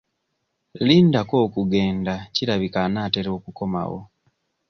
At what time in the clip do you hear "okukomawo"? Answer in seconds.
3.37-3.99